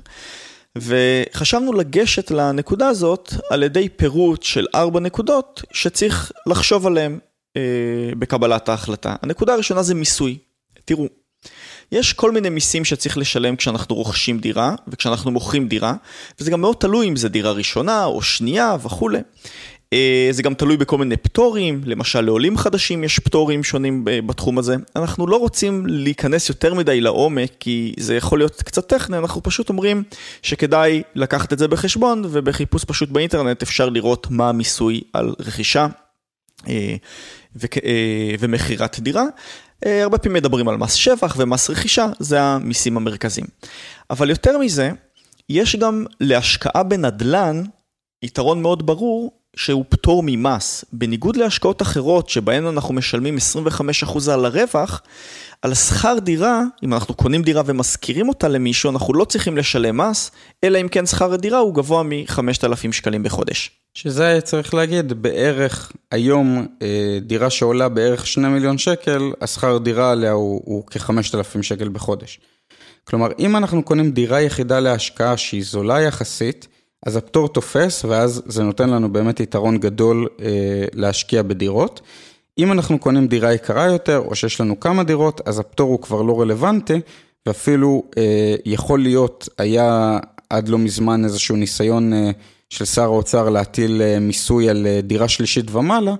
וחשבנו 0.77 1.73
לגשת 1.73 2.31
לנקודה 2.31 2.87
הזאת 2.87 3.33
על 3.49 3.63
ידי 3.63 3.89
פירוט 3.89 4.43
של 4.43 4.65
ארבע 4.75 4.99
נקודות 4.99 5.63
שצריך 5.73 6.31
לחשוב 6.45 6.87
עליהן 6.87 7.19
אה, 7.57 7.61
בקבלת 8.19 8.69
ההחלטה. 8.69 9.15
הנקודה 9.21 9.53
הראשונה 9.53 9.83
זה 9.83 9.95
מיסוי. 9.95 10.37
תראו, 10.85 11.07
יש 11.91 12.13
כל 12.13 12.31
מיני 12.31 12.49
מיסים 12.49 12.85
שצריך 12.85 13.17
לשלם 13.17 13.55
כשאנחנו 13.55 13.95
רוכשים 13.95 14.39
דירה 14.39 14.75
וכשאנחנו 14.87 15.31
מוכרים 15.31 15.67
דירה, 15.67 15.93
וזה 16.39 16.51
גם 16.51 16.61
מאוד 16.61 16.75
תלוי 16.75 17.07
אם 17.07 17.15
זה 17.15 17.29
דירה 17.29 17.51
ראשונה 17.51 18.05
או 18.05 18.21
שנייה 18.21 18.75
וכולי. 18.83 19.19
אה, 19.93 20.27
זה 20.31 20.43
גם 20.43 20.53
תלוי 20.53 20.77
בכל 20.77 20.97
מיני 20.97 21.17
פטורים, 21.17 21.81
למשל 21.85 22.21
לעולים 22.21 22.57
חדשים 22.57 23.03
יש 23.03 23.19
פטורים 23.19 23.63
שונים 23.63 24.01
בתחום 24.05 24.57
הזה. 24.57 24.75
אנחנו 24.95 25.27
לא 25.27 25.35
רוצים 25.35 25.85
להיכנס 25.87 26.49
יותר 26.49 26.73
מדי 26.73 27.01
לעומק, 27.01 27.51
כי 27.59 27.93
זה 27.99 28.15
יכול 28.15 28.39
להיות 28.39 28.61
קצת 28.63 28.87
טכני, 28.87 29.17
אנחנו 29.17 29.43
פשוט 29.43 29.69
אומרים 29.69 30.03
שכדאי 30.41 31.03
לקחת 31.15 31.53
את 31.53 31.59
זה 31.59 31.67
בחשבון, 31.67 32.21
ובחיפוש 32.31 32.85
פשוט 32.85 33.09
באינטרנט 33.09 33.61
אפשר 33.61 33.89
לראות 33.89 34.27
מה 34.29 34.49
המיסוי 34.49 35.01
על 35.13 35.33
רכישה 35.39 35.87
אה, 36.67 36.95
אה, 37.85 38.35
ומכירת 38.39 38.99
דירה. 38.99 39.25
אה, 39.85 40.03
הרבה 40.03 40.17
פעמים 40.17 40.33
מדברים 40.33 40.69
על 40.69 40.77
מס 40.77 40.93
שבח 40.93 41.35
ומס 41.37 41.69
רכישה, 41.69 42.07
זה 42.19 42.41
המיסים 42.41 42.97
המרכזיים. 42.97 43.47
אבל 44.09 44.29
יותר 44.29 44.57
מזה, 44.57 44.91
יש 45.49 45.75
גם 45.75 46.05
להשקעה 46.19 46.83
בנדל"ן 46.83 47.63
יתרון 48.23 48.61
מאוד 48.61 48.85
ברור 48.85 49.38
שהוא 49.55 49.85
פטור 49.89 50.23
ממס. 50.25 50.85
בניגוד 50.93 51.35
להשקעות 51.35 51.81
אחרות 51.81 52.29
שבהן 52.29 52.65
אנחנו 52.65 52.93
משלמים 52.93 53.37
25% 53.97 54.31
על 54.31 54.45
הרווח, 54.45 55.01
על 55.61 55.73
שכר 55.73 56.17
דירה, 56.21 56.63
אם 56.83 56.93
אנחנו 56.93 57.13
קונים 57.13 57.41
דירה 57.41 57.61
ומשכירים 57.65 58.29
אותה 58.29 58.47
למישהו, 58.47 58.89
אנחנו 58.89 59.13
לא 59.13 59.25
צריכים 59.25 59.57
לשלם 59.57 59.97
מס, 59.97 60.31
אלא 60.63 60.81
אם 60.81 60.87
כן 60.87 61.05
שכר 61.05 61.33
הדירה 61.33 61.59
הוא 61.59 61.73
גבוה 61.73 62.03
מ-5,000 62.03 62.91
שקלים 62.91 63.23
בחודש. 63.23 63.71
שזה 63.93 64.39
צריך 64.43 64.73
להגיד, 64.73 65.13
בערך 65.13 65.91
היום 66.11 66.67
אה, 66.81 67.19
דירה 67.21 67.49
שעולה 67.49 67.89
בערך 67.89 68.27
2 68.27 68.53
מיליון 68.53 68.77
שקל, 68.77 69.31
השכר 69.41 69.77
דירה 69.77 70.11
עליה 70.11 70.31
הוא, 70.31 70.61
הוא 70.65 70.83
כ-5,000 70.87 71.61
שקל 71.61 71.89
בחודש. 71.89 72.39
כלומר, 73.03 73.27
אם 73.39 73.55
אנחנו 73.55 73.83
קונים 73.83 74.11
דירה 74.11 74.41
יחידה 74.41 74.79
להשקעה 74.79 75.37
שהיא 75.37 75.63
זולה 75.63 76.01
יחסית, 76.01 76.67
אז 77.05 77.15
הפטור 77.15 77.49
תופס, 77.49 78.05
ואז 78.05 78.41
זה 78.45 78.63
נותן 78.63 78.89
לנו 78.89 79.13
באמת 79.13 79.39
יתרון 79.39 79.77
גדול 79.77 80.27
אה, 80.41 80.85
להשקיע 80.93 81.43
בדירות. 81.43 82.01
אם 82.57 82.71
אנחנו 82.71 82.99
קונים 82.99 83.27
דירה 83.27 83.53
יקרה 83.53 83.85
יותר, 83.85 84.23
או 84.25 84.35
שיש 84.35 84.61
לנו 84.61 84.79
כמה 84.79 85.03
דירות, 85.03 85.41
אז 85.45 85.59
הפטור 85.59 85.89
הוא 85.89 86.01
כבר 86.01 86.21
לא 86.21 86.41
רלוונטי, 86.41 86.99
ואפילו 87.45 88.03
אה, 88.17 88.55
יכול 88.65 89.01
להיות, 89.01 89.49
היה 89.57 90.19
עד 90.49 90.67
לא 90.67 90.77
מזמן 90.77 91.25
איזשהו 91.25 91.55
ניסיון 91.55 92.13
אה, 92.13 92.31
של 92.69 92.85
שר 92.85 93.03
האוצר 93.03 93.49
להטיל 93.49 94.01
אה, 94.01 94.19
מיסוי 94.19 94.69
על 94.69 94.87
אה, 94.87 94.99
דירה 95.03 95.27
שלישית 95.27 95.71
ומעלה, 95.71 96.15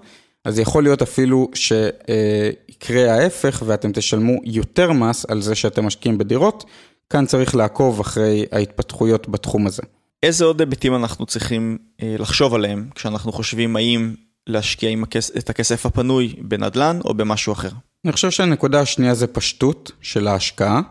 אז 0.46 0.60
יכול 0.60 0.84
להיות 0.84 1.02
אפילו 1.02 1.50
שיקרה 1.54 3.14
ההפך 3.14 3.64
ואתם 3.66 3.92
תשלמו 3.92 4.34
יותר 4.44 4.92
מס 4.92 5.26
על 5.30 5.42
זה 5.42 5.56
שאתם 5.56 5.86
משקיעים 5.86 6.18
בדירות. 6.18 6.66
כאן 7.10 7.26
צריך 7.26 7.56
לעקוב 7.56 8.00
אחרי 8.00 8.46
ההתפתחויות 8.52 9.30
בתחום 9.30 9.68
הזה. 9.68 9.84
איזה 10.24 10.46
עוד 10.46 10.60
היבטים 10.60 10.96
אנחנו 10.96 11.26
צריכים 11.26 11.78
אה, 12.02 12.16
לחשוב 12.20 12.54
עליהם 12.54 12.90
כשאנחנו 12.96 13.32
חושבים 13.32 13.76
האם 13.76 14.14
להשקיע 14.48 14.90
הכס... 15.04 15.32
את 15.38 15.50
הכסף 15.50 15.86
הפנוי 15.86 16.36
בנדל"ן 16.42 17.00
או 17.06 17.14
במשהו 17.14 17.54
אחר? 17.54 17.70
אני 18.06 18.12
חושב 18.12 18.32
שהנקודה 18.32 18.80
השנייה 18.82 19.16
זה 19.16 19.28
פשטות 19.28 19.92
של 20.02 20.28
ההשקעה. 20.28 20.82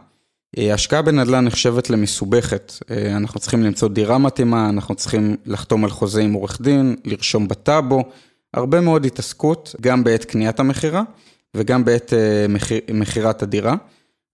אה, 0.58 0.74
השקעה 0.74 1.02
בנדל"ן 1.02 1.44
נחשבת 1.44 1.90
למסובכת. 1.90 2.72
אה, 2.90 3.16
אנחנו 3.16 3.40
צריכים 3.40 3.62
למצוא 3.62 3.88
דירה 3.88 4.18
מתאימה, 4.18 4.68
אנחנו 4.68 4.94
צריכים 4.94 5.36
לחתום 5.46 5.84
על 5.84 5.90
חוזה 5.90 6.20
עם 6.20 6.32
עורך 6.32 6.60
דין, 6.60 6.96
לרשום 7.04 7.48
בטאבו, 7.48 8.04
הרבה 8.54 8.80
מאוד 8.80 9.04
התעסקות, 9.04 9.74
גם 9.80 10.04
בעת 10.04 10.24
קניית 10.24 10.60
המכירה 10.60 11.02
וגם 11.56 11.84
בעת 11.84 12.12
מכירת 12.94 13.42
הדירה. 13.42 13.74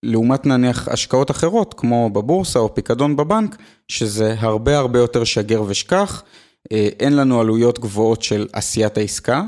לעומת 0.04 0.46
נניח 0.46 0.88
השקעות 0.88 1.30
אחרות, 1.30 1.74
כמו 1.74 2.10
בבורסה 2.10 2.58
או 2.58 2.74
פיקדון 2.74 3.16
בבנק, 3.16 3.56
שזה 3.88 4.34
הרבה 4.38 4.78
הרבה 4.78 4.98
יותר 4.98 5.24
שגר 5.24 5.62
ושכח. 5.66 6.22
אה, 6.72 6.88
אין 7.00 7.16
לנו 7.16 7.40
עלויות 7.40 7.78
גבוהות 7.78 8.22
של 8.22 8.46
עשיית 8.52 8.98
העסקה, 8.98 9.42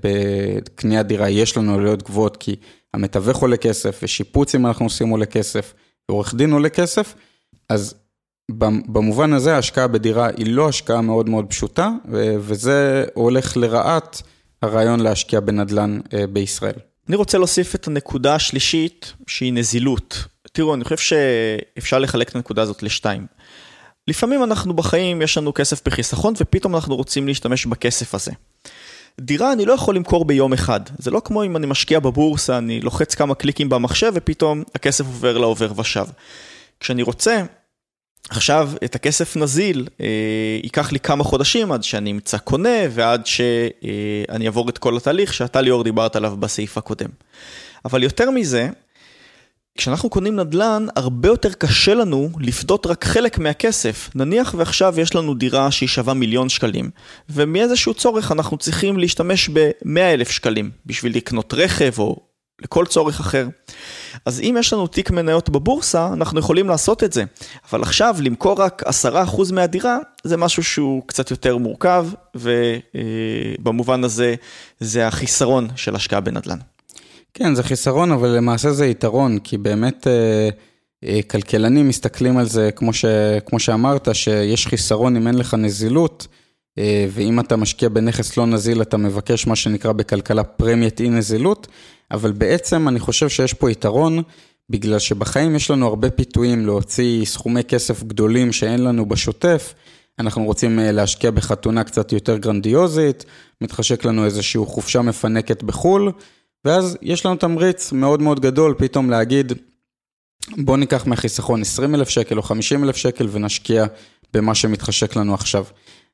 בקניית 0.00 1.06
דירה 1.06 1.30
יש 1.30 1.56
לנו 1.56 1.74
עלויות 1.74 2.02
גבוהות 2.02 2.36
כי 2.36 2.56
המתווך 2.94 3.38
עולה 3.38 3.56
כסף, 3.56 4.00
ושיפוץ 4.02 4.54
אם 4.54 4.66
אנחנו 4.66 4.86
עושים 4.86 5.08
עולה 5.08 5.26
כסף, 5.26 5.74
ועורך 6.08 6.34
דין 6.34 6.52
עולה 6.52 6.68
כסף, 6.68 7.14
אז 7.68 7.94
במובן 8.88 9.32
הזה 9.32 9.54
ההשקעה 9.54 9.86
בדירה 9.86 10.28
היא 10.36 10.46
לא 10.46 10.68
השקעה 10.68 11.00
מאוד 11.00 11.28
מאוד 11.28 11.46
פשוטה, 11.46 11.90
וזה 12.38 13.04
הולך 13.14 13.56
לרעת 13.56 14.22
הרעיון 14.62 15.00
להשקיע 15.00 15.40
בנדל"ן 15.40 16.00
אה, 16.14 16.26
בישראל. 16.26 16.91
אני 17.08 17.16
רוצה 17.16 17.38
להוסיף 17.38 17.74
את 17.74 17.86
הנקודה 17.86 18.34
השלישית, 18.34 19.12
שהיא 19.26 19.52
נזילות. 19.52 20.24
תראו, 20.52 20.74
אני 20.74 20.84
חושב 20.84 20.96
שאפשר 20.96 21.98
לחלק 21.98 22.28
את 22.28 22.34
הנקודה 22.34 22.62
הזאת 22.62 22.82
לשתיים. 22.82 23.26
לפעמים 24.08 24.44
אנחנו 24.44 24.74
בחיים, 24.74 25.22
יש 25.22 25.38
לנו 25.38 25.54
כסף 25.54 25.84
בחיסכון, 25.84 26.34
ופתאום 26.40 26.74
אנחנו 26.74 26.96
רוצים 26.96 27.28
להשתמש 27.28 27.66
בכסף 27.66 28.14
הזה. 28.14 28.32
דירה 29.20 29.52
אני 29.52 29.64
לא 29.64 29.72
יכול 29.72 29.96
למכור 29.96 30.24
ביום 30.24 30.52
אחד. 30.52 30.80
זה 30.98 31.10
לא 31.10 31.22
כמו 31.24 31.44
אם 31.44 31.56
אני 31.56 31.66
משקיע 31.66 32.00
בבורסה, 32.00 32.58
אני 32.58 32.80
לוחץ 32.80 33.14
כמה 33.14 33.34
קליקים 33.34 33.68
במחשב, 33.68 34.12
ופתאום 34.14 34.62
הכסף 34.74 35.04
עובר 35.04 35.38
לעובר 35.38 35.72
ושב. 35.80 36.06
כשאני 36.80 37.02
רוצה 37.02 37.42
עכשיו, 38.30 38.70
את 38.84 38.94
הכסף 38.94 39.36
נזיל, 39.36 39.88
אה, 40.00 40.06
ייקח 40.62 40.92
לי 40.92 41.00
כמה 41.00 41.24
חודשים 41.24 41.72
עד 41.72 41.82
שאני 41.82 42.10
אמצא 42.10 42.38
קונה 42.38 42.78
ועד 42.90 43.26
שאני 43.26 44.46
אעבור 44.46 44.68
את 44.68 44.78
כל 44.78 44.96
התהליך 44.96 45.34
שאתה 45.34 45.60
ליאור 45.60 45.84
דיברת 45.84 46.16
עליו 46.16 46.36
בסעיף 46.36 46.78
הקודם. 46.78 47.08
אבל 47.84 48.02
יותר 48.02 48.30
מזה, 48.30 48.68
כשאנחנו 49.78 50.10
קונים 50.10 50.36
נדל"ן, 50.36 50.86
הרבה 50.96 51.28
יותר 51.28 51.52
קשה 51.52 51.94
לנו 51.94 52.30
לפדות 52.40 52.86
רק 52.86 53.04
חלק 53.04 53.38
מהכסף. 53.38 54.10
נניח 54.14 54.54
ועכשיו 54.58 55.00
יש 55.00 55.14
לנו 55.14 55.34
דירה 55.34 55.70
שהיא 55.70 55.88
שווה 55.88 56.14
מיליון 56.14 56.48
שקלים, 56.48 56.90
ומאיזשהו 57.30 57.94
צורך 57.94 58.32
אנחנו 58.32 58.56
צריכים 58.56 58.98
להשתמש 58.98 59.48
ב-100 59.48 60.00
אלף 60.00 60.30
שקלים 60.30 60.70
בשביל 60.86 61.16
לקנות 61.16 61.54
רכב 61.54 61.92
או 61.98 62.31
לכל 62.64 62.86
צורך 62.86 63.20
אחר. 63.20 63.48
אז 64.26 64.40
אם 64.40 64.56
יש 64.58 64.72
לנו 64.72 64.86
תיק 64.86 65.10
מניות 65.10 65.48
בבורסה, 65.48 66.08
אנחנו 66.12 66.40
יכולים 66.40 66.68
לעשות 66.68 67.04
את 67.04 67.12
זה. 67.12 67.24
אבל 67.70 67.82
עכשיו, 67.82 68.16
למכור 68.22 68.62
רק 68.62 68.82
10% 68.82 69.52
מהדירה, 69.52 69.98
זה 70.24 70.36
משהו 70.36 70.64
שהוא 70.64 71.02
קצת 71.06 71.30
יותר 71.30 71.56
מורכב, 71.56 72.06
ובמובן 72.34 74.04
הזה, 74.04 74.34
זה 74.80 75.06
החיסרון 75.06 75.68
של 75.76 75.94
השקעה 75.96 76.20
בנדל"ן. 76.20 76.58
כן, 77.34 77.54
זה 77.54 77.62
חיסרון, 77.62 78.12
אבל 78.12 78.28
למעשה 78.28 78.72
זה 78.72 78.86
יתרון, 78.86 79.38
כי 79.38 79.58
באמת 79.58 80.06
אה, 80.06 80.48
אה, 81.04 81.20
כלכלנים 81.22 81.88
מסתכלים 81.88 82.38
על 82.38 82.46
זה, 82.46 82.70
כמו, 82.76 82.92
ש, 82.92 83.04
כמו 83.46 83.58
שאמרת, 83.58 84.08
שיש 84.12 84.66
חיסרון 84.66 85.16
אם 85.16 85.26
אין 85.26 85.38
לך 85.38 85.54
נזילות. 85.54 86.26
אה, 86.78 87.06
ואם 87.10 87.40
אתה 87.40 87.56
משקיע 87.56 87.88
בנכס 87.88 88.36
לא 88.36 88.46
נזיל, 88.46 88.82
אתה 88.82 88.96
מבקש 88.96 89.46
מה 89.46 89.56
שנקרא 89.56 89.92
בכלכלה 89.92 90.44
פרמיית 90.44 91.00
אי 91.00 91.08
נזילות, 91.08 91.66
אבל 92.10 92.32
בעצם 92.32 92.88
אני 92.88 93.00
חושב 93.00 93.28
שיש 93.28 93.54
פה 93.54 93.70
יתרון, 93.70 94.22
בגלל 94.70 94.98
שבחיים 94.98 95.56
יש 95.56 95.70
לנו 95.70 95.86
הרבה 95.86 96.10
פיתויים 96.10 96.66
להוציא 96.66 97.24
סכומי 97.24 97.64
כסף 97.64 98.02
גדולים 98.02 98.52
שאין 98.52 98.84
לנו 98.84 99.06
בשוטף. 99.06 99.74
אנחנו 100.18 100.44
רוצים 100.44 100.78
אה, 100.78 100.92
להשקיע 100.92 101.30
בחתונה 101.30 101.84
קצת 101.84 102.12
יותר 102.12 102.36
גרנדיוזית, 102.36 103.24
מתחשק 103.60 104.04
לנו 104.04 104.24
איזושהי 104.24 104.60
חופשה 104.66 105.02
מפנקת 105.02 105.62
בחו"ל, 105.62 106.12
ואז 106.64 106.96
יש 107.02 107.26
לנו 107.26 107.36
תמריץ 107.36 107.92
מאוד 107.92 108.22
מאוד 108.22 108.40
גדול 108.40 108.74
פתאום 108.78 109.10
להגיד, 109.10 109.52
בוא 110.56 110.76
ניקח 110.76 111.06
מהחיסכון 111.06 111.60
20 111.60 111.94
אלף 111.94 112.08
שקל 112.08 112.36
או 112.36 112.42
50 112.42 112.84
אלף 112.84 112.96
שקל 112.96 113.28
ונשקיע 113.30 113.86
במה 114.34 114.54
שמתחשק 114.54 115.16
לנו 115.16 115.34
עכשיו. 115.34 115.64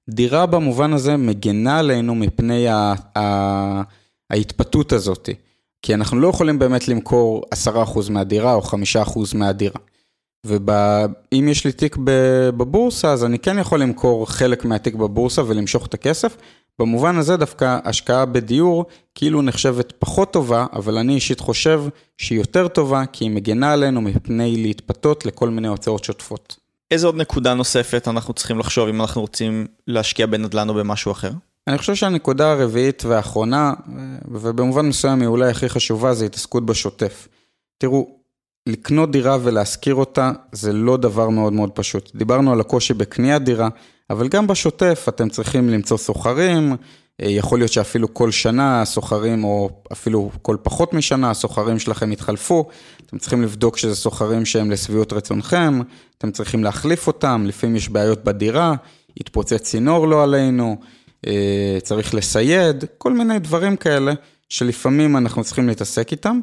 דירה 0.09 0.47
במובן 0.47 0.93
הזה 0.93 1.17
מגנה 1.17 1.79
עלינו 1.79 2.15
מפני 2.15 2.69
ה- 2.69 2.95
ה- 3.19 3.83
ההתפתות 4.31 4.93
הזאת, 4.93 5.29
כי 5.83 5.95
אנחנו 5.95 6.21
לא 6.21 6.29
יכולים 6.29 6.59
באמת 6.59 6.89
למכור 6.89 7.45
10% 7.55 8.11
מהדירה 8.11 8.55
או 8.55 8.63
5% 8.63 9.35
מהדירה. 9.35 9.81
ואם 10.45 11.49
יש 11.49 11.65
לי 11.65 11.73
תיק 11.73 11.97
בבורסה, 12.57 13.13
אז 13.13 13.25
אני 13.25 13.39
כן 13.39 13.59
יכול 13.59 13.83
למכור 13.83 14.31
חלק 14.31 14.65
מהתיק 14.65 14.95
בבורסה 14.95 15.43
ולמשוך 15.47 15.87
את 15.87 15.95
הכסף. 15.95 16.37
במובן 16.79 17.17
הזה 17.17 17.37
דווקא 17.37 17.79
השקעה 17.85 18.25
בדיור 18.25 18.85
כאילו 19.15 19.43
נחשבת 19.43 19.93
פחות 19.99 20.33
טובה, 20.33 20.67
אבל 20.73 20.99
אני 20.99 21.15
אישית 21.15 21.41
חושב 21.41 21.83
שהיא 22.19 22.39
יותר 22.39 22.69
טובה, 22.69 23.07
כי 23.13 23.25
היא 23.25 23.31
מגנה 23.31 23.73
עלינו 23.73 24.01
מפני 24.01 24.57
להתפתות 24.63 25.27
לכל 25.27 25.51
מיני 25.51 25.69
הוצאות 25.69 26.05
שוטפות. 26.05 26.68
איזה 26.91 27.07
עוד 27.07 27.17
נקודה 27.17 27.55
נוספת 27.55 28.09
אנחנו 28.09 28.35
צריכים 28.35 28.59
לחשוב 28.59 28.89
אם 28.89 29.01
אנחנו 29.01 29.21
רוצים 29.21 29.67
להשקיע 29.87 30.27
בנדל"ן 30.27 30.69
או 30.69 30.75
במשהו 30.75 31.13
אחר? 31.13 31.31
אני 31.67 31.79
חושב 31.79 31.95
שהנקודה 31.95 32.53
הרביעית 32.53 33.05
והאחרונה, 33.05 33.73
ובמובן 34.29 34.87
מסוים 34.87 35.21
היא 35.21 35.29
אולי 35.29 35.51
הכי 35.51 35.69
חשובה, 35.69 36.15
זה 36.15 36.25
התעסקות 36.25 36.67
בשוטף. 36.67 37.29
תראו, 37.79 38.19
לקנות 38.67 39.11
דירה 39.11 39.39
ולהשכיר 39.43 39.95
אותה 39.95 40.33
זה 40.53 40.73
לא 40.73 40.97
דבר 40.97 41.29
מאוד 41.29 41.53
מאוד 41.53 41.71
פשוט. 41.71 42.17
דיברנו 42.17 42.53
על 42.53 42.61
הקושי 42.61 42.95
בקניית 42.95 43.43
דירה, 43.43 43.69
אבל 44.11 44.29
גם 44.29 44.47
בשוטף 44.47 45.07
אתם 45.09 45.29
צריכים 45.29 45.69
למצוא 45.69 45.97
סוחרים, 45.97 46.77
יכול 47.23 47.59
להיות 47.59 47.73
שאפילו 47.73 48.15
כל 48.15 48.31
שנה 48.31 48.83
הסוחרים, 48.83 49.45
או 49.45 49.71
אפילו 49.93 50.31
כל 50.43 50.57
פחות 50.63 50.95
משנה, 50.95 51.31
הסוחרים 51.31 51.79
שלכם 51.79 52.13
יתחלפו. 52.13 52.69
אתם 53.07 53.19
צריכים 53.19 53.43
לבדוק 53.43 53.79
שזה 53.79 53.97
סוחרים 53.97 54.45
שהם 54.45 54.71
לשביעות 54.71 55.13
רצונכם, 55.13 55.81
אתם 56.19 56.31
צריכים 56.31 56.65
להחליף 56.65 57.07
אותם, 57.07 57.45
לפעמים 57.47 57.77
יש 57.77 57.89
בעיות 57.89 58.25
בדירה, 58.25 58.75
יתפוצץ 59.21 59.63
צינור 59.63 60.09
לא 60.09 60.23
עלינו, 60.23 60.77
אה, 61.27 61.79
צריך 61.83 62.15
לסייד, 62.15 62.85
כל 62.99 63.13
מיני 63.13 63.39
דברים 63.39 63.77
כאלה 63.77 64.13
שלפעמים 64.49 65.17
אנחנו 65.17 65.45
צריכים 65.45 65.69
להתעסק 65.69 66.13
איתם. 66.13 66.41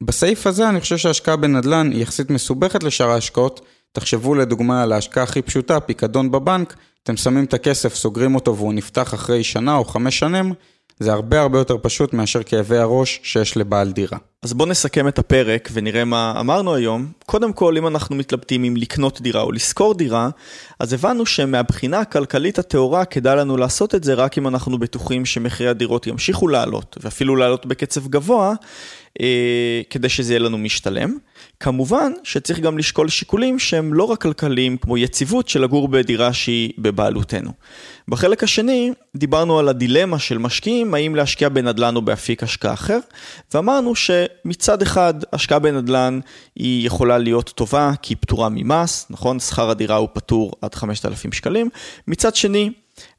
בסעיף 0.00 0.46
הזה 0.46 0.68
אני 0.68 0.80
חושב 0.80 0.96
שההשקעה 0.96 1.36
בנדל"ן 1.36 1.90
היא 1.92 2.02
יחסית 2.02 2.30
מסובכת 2.30 2.82
לשאר 2.82 3.10
ההשקעות. 3.10 3.60
תחשבו 3.92 4.34
לדוגמה 4.34 4.82
על 4.82 4.92
ההשקעה 4.92 5.24
הכי 5.24 5.42
פשוטה, 5.42 5.80
פיקדון 5.80 6.30
בבנק, 6.30 6.76
אתם 7.02 7.16
שמים 7.16 7.44
את 7.44 7.54
הכסף, 7.54 7.94
סוגרים 7.94 8.34
אותו 8.34 8.56
והוא 8.56 8.74
נפתח 8.74 9.14
אחרי 9.14 9.44
שנה 9.44 9.76
או 9.76 9.84
חמש 9.84 10.18
שנים, 10.18 10.52
זה 10.98 11.12
הרבה 11.12 11.40
הרבה 11.40 11.58
יותר 11.58 11.76
פשוט 11.82 12.12
מאשר 12.12 12.42
כאבי 12.42 12.78
הראש 12.78 13.20
שיש 13.22 13.56
לבעל 13.56 13.92
דירה. 13.92 14.18
אז 14.42 14.52
בואו 14.52 14.68
נסכם 14.68 15.08
את 15.08 15.18
הפרק 15.18 15.68
ונראה 15.72 16.04
מה 16.04 16.34
אמרנו 16.40 16.74
היום. 16.74 17.12
קודם 17.26 17.52
כל, 17.52 17.76
אם 17.76 17.86
אנחנו 17.86 18.16
מתלבטים 18.16 18.64
אם 18.64 18.76
לקנות 18.76 19.20
דירה 19.20 19.42
או 19.42 19.52
לשכור 19.52 19.94
דירה, 19.94 20.28
אז 20.80 20.92
הבנו 20.92 21.26
שמהבחינה 21.26 22.00
הכלכלית 22.00 22.58
הטהורה 22.58 23.04
כדאי 23.04 23.36
לנו 23.36 23.56
לעשות 23.56 23.94
את 23.94 24.04
זה 24.04 24.14
רק 24.14 24.38
אם 24.38 24.48
אנחנו 24.48 24.78
בטוחים 24.78 25.24
שמחירי 25.24 25.68
הדירות 25.68 26.06
ימשיכו 26.06 26.48
לעלות, 26.48 26.96
ואפילו 27.00 27.36
לעלות 27.36 27.66
בקצב 27.66 28.08
גבוה, 28.08 28.54
כדי 29.90 30.08
שזה 30.08 30.32
יהיה 30.32 30.40
לנו 30.40 30.58
משתלם. 30.58 31.16
כמובן 31.60 32.12
שצריך 32.24 32.60
גם 32.60 32.78
לשקול 32.78 33.08
שיקולים 33.08 33.58
שהם 33.58 33.94
לא 33.94 34.04
רק 34.04 34.22
כלכליים 34.22 34.76
כמו 34.76 34.98
יציבות 34.98 35.48
של 35.48 35.62
לגור 35.62 35.88
בדירה 35.88 36.32
שהיא 36.32 36.72
בבעלותנו. 36.78 37.50
בחלק 38.08 38.44
השני 38.44 38.92
דיברנו 39.16 39.58
על 39.58 39.68
הדילמה 39.68 40.18
של 40.18 40.38
משקיעים 40.38 40.94
האם 40.94 41.14
להשקיע 41.14 41.48
בנדל"ן 41.48 41.96
או 41.96 42.02
באפיק 42.02 42.42
השקעה 42.42 42.72
אחר 42.72 42.98
ואמרנו 43.54 43.94
שמצד 43.94 44.82
אחד 44.82 45.14
השקעה 45.32 45.58
בנדל"ן 45.58 46.20
היא 46.56 46.86
יכולה 46.86 47.18
להיות 47.18 47.48
טובה 47.50 47.92
כי 48.02 48.14
היא 48.14 48.18
פטורה 48.20 48.48
ממס, 48.48 49.06
נכון? 49.10 49.40
שכר 49.40 49.70
הדירה 49.70 49.96
הוא 49.96 50.08
פטור 50.12 50.52
עד 50.62 50.74
5,000 50.74 51.32
שקלים. 51.32 51.68
מצד 52.08 52.36
שני 52.36 52.70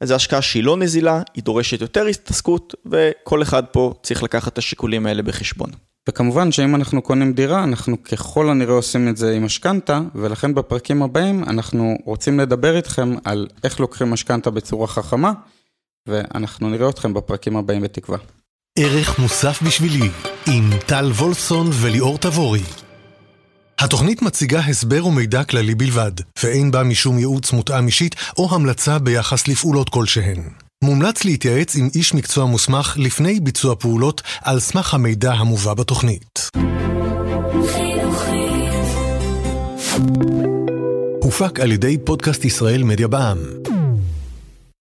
זו 0.03 0.15
השקעה 0.15 0.41
שהיא 0.41 0.63
לא 0.63 0.77
נזילה, 0.77 1.21
היא 1.33 1.43
דורשת 1.43 1.81
יותר 1.81 2.05
התעסקות 2.05 2.75
וכל 2.85 3.41
אחד 3.41 3.63
פה 3.71 3.93
צריך 4.03 4.23
לקחת 4.23 4.53
את 4.53 4.57
השיקולים 4.57 5.05
האלה 5.05 5.21
בחשבון. 5.21 5.69
וכמובן 6.09 6.51
שאם 6.51 6.75
אנחנו 6.75 7.01
קונים 7.01 7.33
דירה, 7.33 7.63
אנחנו 7.63 8.03
ככל 8.03 8.49
הנראה 8.49 8.73
עושים 8.73 9.09
את 9.09 9.17
זה 9.17 9.33
עם 9.35 9.45
משכנתה, 9.45 10.01
ולכן 10.15 10.53
בפרקים 10.53 11.03
הבאים 11.03 11.43
אנחנו 11.43 11.97
רוצים 12.05 12.39
לדבר 12.39 12.77
איתכם 12.77 13.15
על 13.23 13.47
איך 13.63 13.79
לוקחים 13.79 14.11
משכנתה 14.11 14.49
בצורה 14.49 14.87
חכמה, 14.87 15.33
ואנחנו 16.07 16.69
נראה 16.69 16.89
אתכם 16.89 17.13
בפרקים 17.13 17.57
הבאים 17.57 17.81
בתקווה. 17.81 18.17
ערך 18.79 19.19
מוסף 19.19 19.63
בשבילי, 19.63 20.09
עם 20.47 20.69
טל 20.87 21.11
וולפסון 21.11 21.67
וליאור 21.73 22.17
תבורי. 22.17 22.82
התוכנית 23.79 24.21
מציגה 24.21 24.59
הסבר 24.59 25.05
ומידע 25.05 25.43
כללי 25.43 25.75
בלבד, 25.75 26.11
ואין 26.43 26.71
בה 26.71 26.83
משום 26.83 27.19
ייעוץ 27.19 27.51
מותאם 27.51 27.87
אישית 27.87 28.15
או 28.37 28.55
המלצה 28.55 28.99
ביחס 28.99 29.47
לפעולות 29.47 29.89
כלשהן. 29.89 30.41
מומלץ 30.83 31.25
להתייעץ 31.25 31.75
עם 31.75 31.89
איש 31.95 32.13
מקצוע 32.13 32.45
מוסמך 32.45 32.95
לפני 32.99 33.39
ביצוע 33.39 33.75
פעולות 33.75 34.21
על 34.41 34.59
סמך 34.59 34.93
המידע 34.93 35.33
המובא 35.33 35.73
בתוכנית. 35.73 36.49
הופק 41.21 41.59
על 41.59 41.71
ידי 41.71 41.97
פודקאסט 41.97 42.45
ישראל 42.45 42.83
מדיה 42.83 43.07
בע"מ. 43.07 43.72